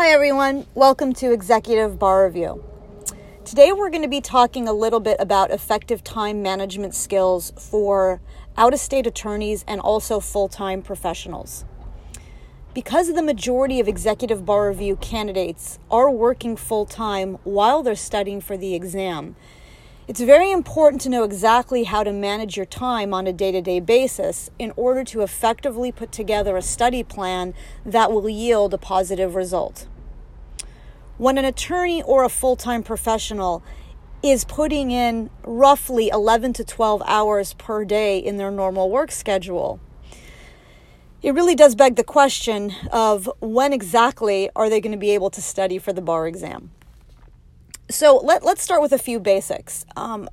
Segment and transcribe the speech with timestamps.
[0.00, 0.64] Hi, everyone.
[0.76, 2.64] Welcome to Executive Bar Review.
[3.44, 8.20] Today, we're going to be talking a little bit about effective time management skills for
[8.56, 11.64] out of state attorneys and also full time professionals.
[12.74, 18.40] Because the majority of Executive Bar Review candidates are working full time while they're studying
[18.40, 19.34] for the exam,
[20.08, 23.60] it's very important to know exactly how to manage your time on a day to
[23.60, 27.52] day basis in order to effectively put together a study plan
[27.84, 29.86] that will yield a positive result.
[31.18, 33.62] When an attorney or a full time professional
[34.22, 39.78] is putting in roughly 11 to 12 hours per day in their normal work schedule,
[41.20, 45.28] it really does beg the question of when exactly are they going to be able
[45.28, 46.70] to study for the bar exam?
[47.90, 49.86] So let, let's start with a few basics.
[49.96, 50.28] Um,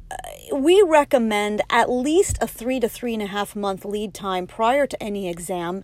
[0.54, 4.86] we recommend at least a three to three and a half month lead time prior
[4.86, 5.84] to any exam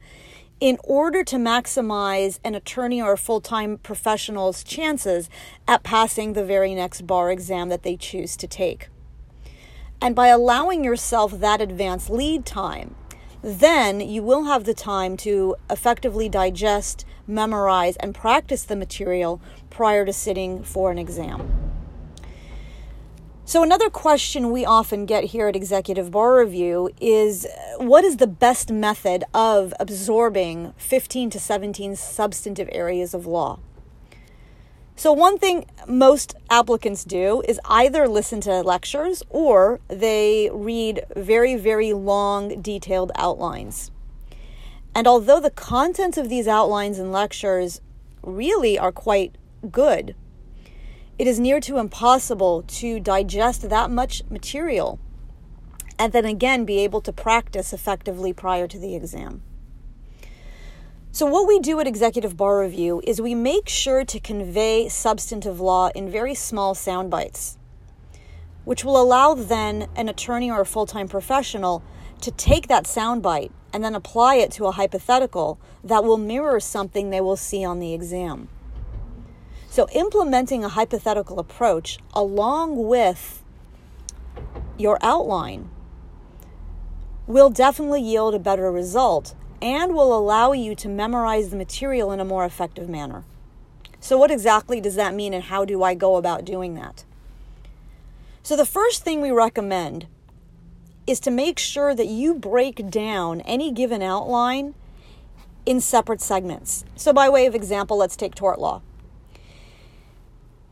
[0.59, 5.29] in order to maximize an attorney or a full time professional's chances
[5.65, 8.89] at passing the very next bar exam that they choose to take.
[10.01, 12.95] And by allowing yourself that advanced lead time,
[13.41, 20.05] then you will have the time to effectively digest, memorize, and practice the material prior
[20.05, 21.70] to sitting for an exam.
[23.51, 28.15] So, another question we often get here at Executive Bar Review is uh, what is
[28.15, 33.59] the best method of absorbing 15 to 17 substantive areas of law?
[34.95, 41.55] So, one thing most applicants do is either listen to lectures or they read very,
[41.57, 43.91] very long, detailed outlines.
[44.95, 47.81] And although the contents of these outlines and lectures
[48.23, 49.35] really are quite
[49.69, 50.15] good,
[51.19, 54.99] it is near to impossible to digest that much material
[55.99, 59.43] and then again be able to practice effectively prior to the exam.
[61.11, 65.59] So, what we do at Executive Bar Review is we make sure to convey substantive
[65.59, 67.57] law in very small sound bites,
[68.63, 71.83] which will allow then an attorney or a full time professional
[72.21, 76.59] to take that sound bite and then apply it to a hypothetical that will mirror
[76.59, 78.47] something they will see on the exam.
[79.71, 83.41] So, implementing a hypothetical approach along with
[84.77, 85.69] your outline
[87.25, 92.19] will definitely yield a better result and will allow you to memorize the material in
[92.19, 93.23] a more effective manner.
[94.01, 97.05] So, what exactly does that mean, and how do I go about doing that?
[98.43, 100.05] So, the first thing we recommend
[101.07, 104.75] is to make sure that you break down any given outline
[105.65, 106.83] in separate segments.
[106.97, 108.81] So, by way of example, let's take tort law.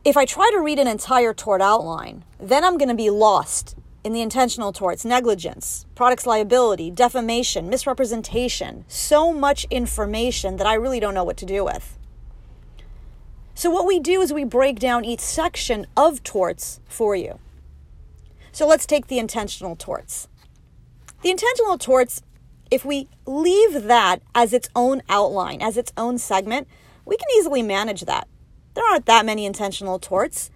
[0.02, 3.76] If I try to read an entire tort outline, then I'm going to be lost
[4.02, 11.00] in the intentional torts, negligence, products liability, defamation, misrepresentation, so much information that I really
[11.00, 11.98] don't know what to do with.
[13.54, 17.38] So, what we do is we break down each section of torts for you.
[18.52, 20.28] So, let's take the intentional torts.
[21.20, 22.22] The intentional torts,
[22.70, 26.68] if we leave that as its own outline, as its own segment,
[27.04, 28.26] we can easily manage that.
[28.74, 30.50] There aren't that many intentional torts.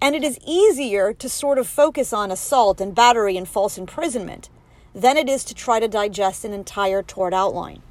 [0.00, 4.48] And it is easier to sort of focus on assault and battery and false imprisonment
[4.94, 7.82] than it is to try to digest an entire tort outline.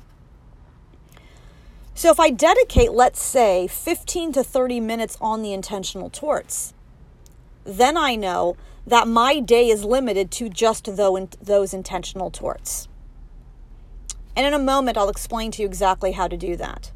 [1.94, 6.74] So if I dedicate, let's say, 15 to 30 minutes on the intentional torts,
[7.66, 8.56] then I know
[8.86, 12.88] that my day is limited to just those intentional torts.
[14.34, 16.92] And in a moment, I'll explain to you exactly how to do that.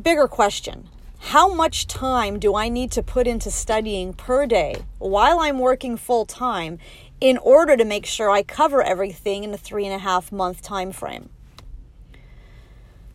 [0.00, 0.88] Bigger question
[1.18, 5.96] how much time do I need to put into studying per day while I'm working
[5.96, 6.78] full time
[7.20, 10.62] in order to make sure I cover everything in a three and a half month
[10.62, 11.28] time frame?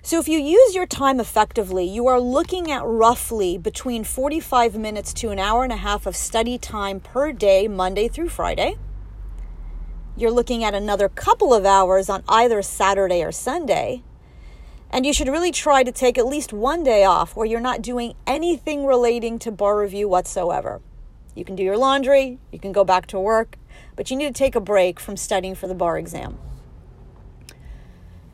[0.04, 5.14] So, if you use your time effectively, you are looking at roughly between 45 minutes
[5.16, 8.78] to an hour and a half of study time per day, Monday through Friday.
[10.16, 14.04] You're looking at another couple of hours on either Saturday or Sunday.
[14.92, 17.82] And you should really try to take at least one day off where you're not
[17.82, 20.82] doing anything relating to bar review whatsoever.
[21.36, 23.58] You can do your laundry, you can go back to work,
[23.96, 26.40] but you need to take a break from studying for the bar exam.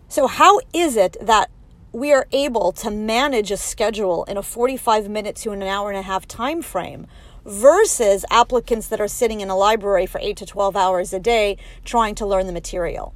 [0.07, 1.49] So, how is it that
[1.91, 5.97] we are able to manage a schedule in a 45 minute to an hour and
[5.97, 7.07] a half time frame
[7.45, 11.57] versus applicants that are sitting in a library for 8 to 12 hours a day
[11.83, 13.13] trying to learn the material?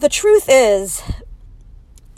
[0.00, 1.02] The truth is,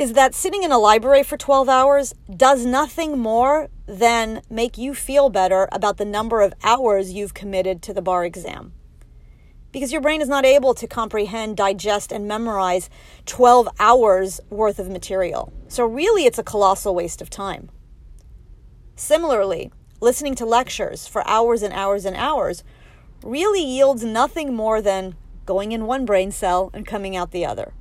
[0.03, 4.95] is that sitting in a library for 12 hours does nothing more than make you
[4.95, 8.73] feel better about the number of hours you've committed to the bar exam.
[9.71, 12.91] because your brain is not able to comprehend, digest, and memorize
[13.27, 15.53] 12 hours worth of material.
[15.69, 17.71] So, really, it's a colossal waste of time.
[18.97, 19.71] Similarly,
[20.01, 22.65] listening to lectures for hours and hours and hours
[23.23, 25.15] really yields nothing more than
[25.47, 27.73] going in one brain cell and coming out the other.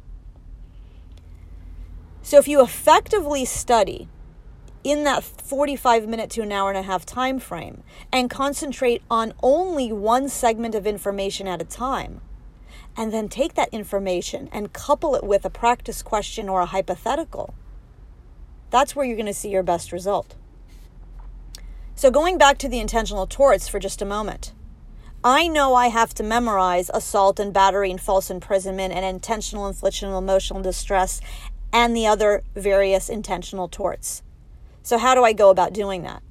[2.24, 4.08] So, if you effectively study
[4.84, 9.34] in that 45 minute to an hour and a half time frame and concentrate on
[9.44, 12.22] only one segment of information at a time
[12.98, 17.54] and then take that information and couple it with a practice question or a hypothetical
[18.72, 20.36] that's where you're going to see your best result.
[21.94, 24.54] So going back to the intentional torts for just a moment
[25.24, 30.10] I know I have to memorize assault and battery and false imprisonment and intentional infliction
[30.10, 31.22] of emotional distress
[31.74, 34.24] and the other various intentional torts.
[34.84, 36.24] So, how do I go about doing that?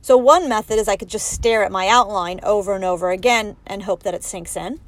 [0.00, 3.56] So, one method is I could just stare at my outline over and over again
[3.66, 4.80] and hope that it sinks in.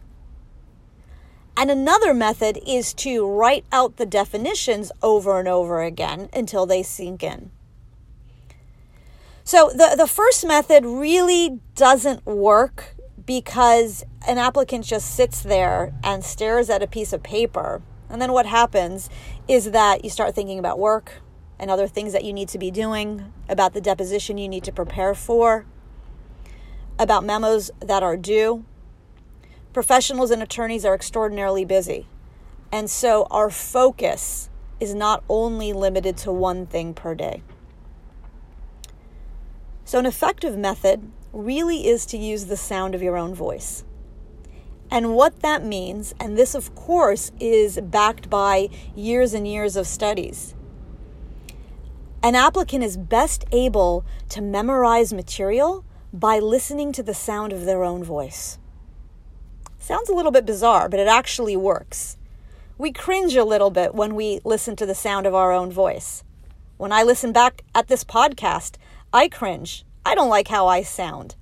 [1.56, 6.82] And another method is to write out the definitions over and over again until they
[6.82, 7.50] sink in.
[9.44, 12.94] So, the, the first method really doesn't work
[13.26, 17.82] because an applicant just sits there and stares at a piece of paper.
[18.10, 19.08] And then what happens
[19.46, 21.22] is that you start thinking about work,
[21.60, 24.72] and other things that you need to be doing, about the deposition you need to
[24.72, 25.66] prepare for,
[26.98, 28.64] about memos that are due.
[29.72, 32.08] Professionals and attorneys are extraordinarily busy.
[32.72, 34.48] And so our focus
[34.80, 37.42] is not only limited to one thing per day.
[39.84, 43.84] So, an effective method really is to use the sound of your own voice.
[44.90, 49.86] And what that means, and this of course is backed by years and years of
[49.86, 50.54] studies,
[52.22, 57.84] an applicant is best able to memorize material by listening to the sound of their
[57.84, 58.58] own voice.
[59.78, 62.18] Sounds a little bit bizarre, but it actually works.
[62.76, 66.24] We cringe a little bit when we listen to the sound of our own voice.
[66.76, 68.76] When I listen back at this podcast,
[69.12, 69.84] I cringe.
[70.04, 71.36] I don't like how I sound.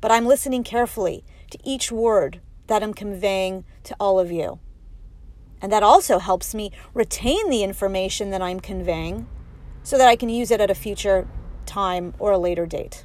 [0.00, 2.40] But I'm listening carefully to each word
[2.72, 4.58] that I'm conveying to all of you.
[5.60, 9.28] And that also helps me retain the information that I'm conveying
[9.82, 11.28] so that I can use it at a future
[11.66, 13.04] time or a later date.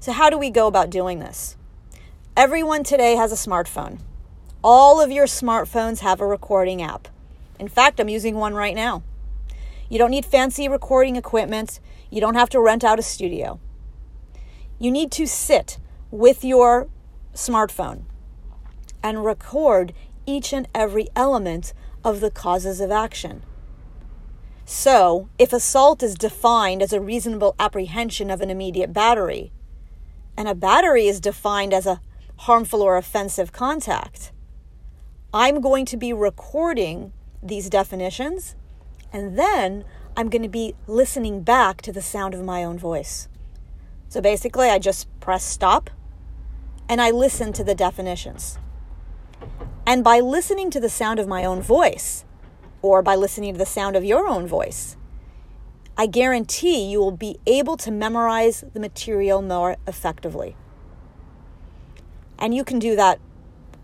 [0.00, 1.58] So, how do we go about doing this?
[2.34, 3.98] Everyone today has a smartphone.
[4.64, 7.08] All of your smartphones have a recording app.
[7.58, 9.02] In fact, I'm using one right now.
[9.90, 11.78] You don't need fancy recording equipment,
[12.08, 13.60] you don't have to rent out a studio.
[14.78, 15.76] You need to sit
[16.10, 16.88] with your
[17.38, 18.02] smartphone
[19.02, 19.94] and record
[20.26, 21.72] each and every element
[22.04, 23.44] of the causes of action.
[24.64, 29.52] So, if assault is defined as a reasonable apprehension of an immediate battery,
[30.36, 32.00] and a battery is defined as a
[32.40, 34.32] harmful or offensive contact,
[35.32, 37.12] I'm going to be recording
[37.42, 38.56] these definitions
[39.12, 39.84] and then
[40.16, 43.28] I'm going to be listening back to the sound of my own voice.
[44.08, 45.90] So basically, I just press stop
[46.88, 48.58] and I listen to the definitions.
[49.86, 52.24] And by listening to the sound of my own voice,
[52.82, 54.96] or by listening to the sound of your own voice.
[55.96, 60.56] I guarantee you will be able to memorize the material more effectively.
[62.38, 63.18] And you can do that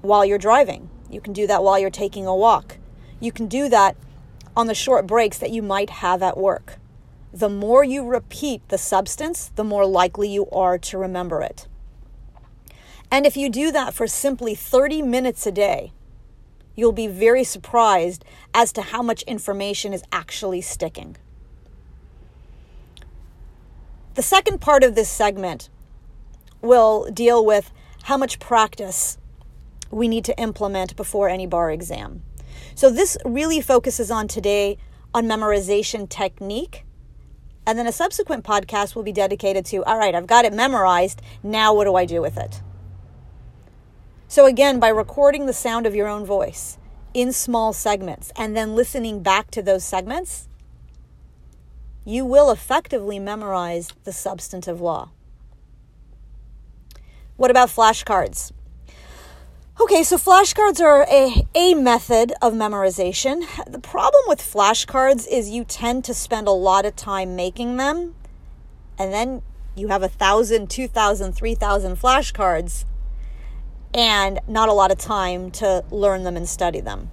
[0.00, 0.88] while you're driving.
[1.10, 2.78] You can do that while you're taking a walk.
[3.18, 3.96] You can do that
[4.56, 6.78] on the short breaks that you might have at work.
[7.32, 11.66] The more you repeat the substance, the more likely you are to remember it.
[13.14, 15.92] And if you do that for simply 30 minutes a day,
[16.74, 21.16] you'll be very surprised as to how much information is actually sticking.
[24.14, 25.68] The second part of this segment
[26.60, 27.70] will deal with
[28.02, 29.16] how much practice
[29.92, 32.24] we need to implement before any bar exam.
[32.74, 34.76] So, this really focuses on today
[35.14, 36.84] on memorization technique.
[37.64, 41.22] And then a subsequent podcast will be dedicated to all right, I've got it memorized.
[41.44, 42.60] Now, what do I do with it?
[44.34, 46.76] So, again, by recording the sound of your own voice
[47.14, 50.48] in small segments and then listening back to those segments,
[52.04, 55.10] you will effectively memorize the substantive law.
[57.36, 58.50] What about flashcards?
[59.80, 63.46] Okay, so flashcards are a, a method of memorization.
[63.70, 68.16] The problem with flashcards is you tend to spend a lot of time making them,
[68.98, 69.42] and then
[69.76, 72.84] you have a thousand, two thousand, three thousand flashcards
[73.94, 77.10] and not a lot of time to learn them and study them.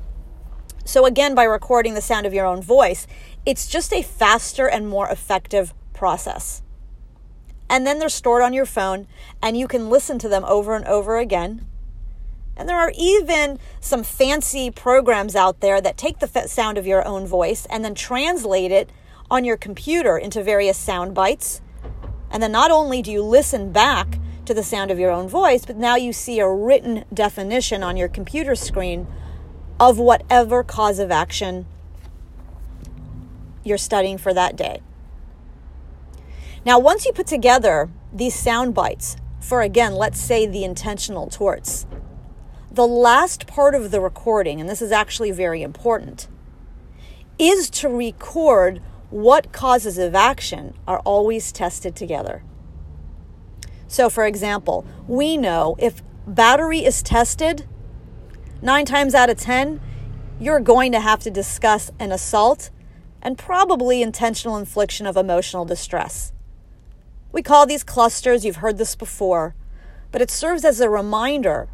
[0.83, 3.07] So, again, by recording the sound of your own voice,
[3.45, 6.63] it's just a faster and more effective process.
[7.69, 9.07] And then they're stored on your phone,
[9.41, 11.67] and you can listen to them over and over again
[12.55, 17.07] And there are even some fancy programs out there that take the sound of your
[17.07, 18.91] own voice and then translate it
[19.29, 21.61] on your computer into various sound bites.
[22.29, 25.65] And then not only do you listen back to the sound of your own voice,
[25.65, 29.07] but now you see a written definition on your computer screen
[29.79, 31.65] of whatever cause of action
[33.63, 34.81] you're studying for that day.
[36.65, 41.85] Now, once you put together these sound bites for, again, let's say the intentional torts,
[42.71, 46.27] the last part of the recording, and this is actually very important,
[47.39, 52.43] is to record what causes of action are always tested together.
[53.91, 57.67] So, for example, we know if battery is tested,
[58.61, 59.81] nine times out of 10,
[60.39, 62.69] you're going to have to discuss an assault
[63.21, 66.31] and probably intentional infliction of emotional distress.
[67.33, 69.55] We call these clusters, you've heard this before,
[70.09, 71.67] but it serves as a reminder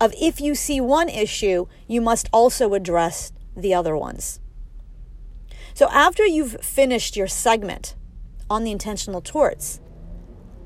[0.00, 4.40] of if you see one issue, you must also address the other ones.
[5.74, 7.94] So after you've finished your segment
[8.50, 9.78] on the intentional torts,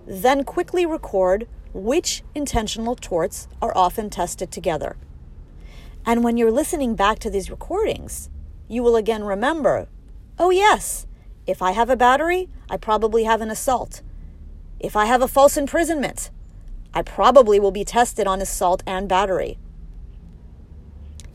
[0.07, 4.97] then quickly record which intentional torts are often tested together.
[6.07, 8.29] And when you're listening back to these recordings,
[8.69, 9.89] you will again remember
[10.37, 11.07] oh, yes,
[11.47, 14.03] if I have a battery, I probably have an assault.
[14.81, 16.31] If I have a false imprisonment,
[16.93, 19.59] I probably will be tested on assault and battery.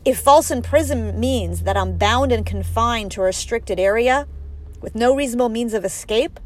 [0.04, 4.26] If false imprisonment means that I'm bound and confined to a restricted area
[4.80, 6.40] with no reasonable means of escape,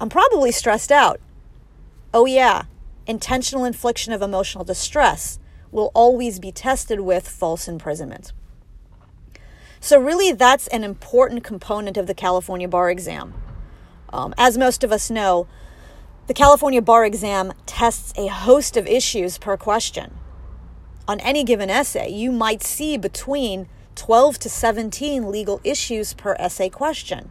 [0.00, 1.20] I'm probably stressed out.
[2.14, 2.64] Oh, yeah,
[3.06, 5.38] intentional infliction of emotional distress
[5.70, 8.32] will always be tested with false imprisonment.
[9.80, 13.34] So, really, that's an important component of the California bar exam.
[14.12, 15.48] Um, as most of us know,
[16.26, 20.18] the California bar exam tests a host of issues per question.
[21.08, 26.68] On any given essay, you might see between 12 to 17 legal issues per essay
[26.68, 27.30] question,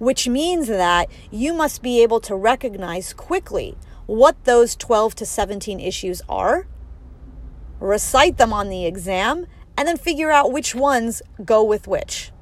[0.00, 3.76] which means that you must be able to recognize quickly
[4.06, 6.66] what those 12 to 17 issues are,
[7.78, 12.32] recite them on the exam, and then figure out which ones go with which.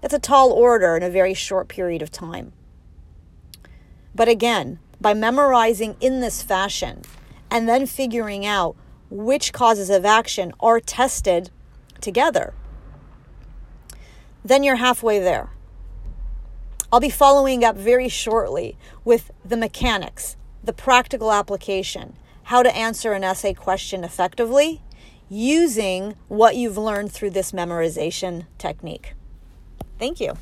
[0.00, 2.52] That's a tall order in a very short period of time.
[4.12, 7.02] But again, by memorizing in this fashion
[7.52, 8.74] and then figuring out
[9.10, 11.50] which causes of action are tested
[12.00, 12.52] together,
[14.44, 15.51] then you're halfway there.
[16.92, 23.14] I'll be following up very shortly with the mechanics, the practical application, how to answer
[23.14, 24.82] an essay question effectively
[25.30, 29.14] using what you've learned through this memorization technique.
[29.98, 30.34] Thank you.